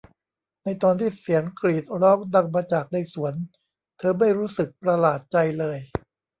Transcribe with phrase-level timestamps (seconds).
[0.63, 3.33] ในตอนที่เสียงกรีดร้องดังมาจากในสวน
[3.97, 5.77] เธอไม่รู้สึกประหลาดใจเลย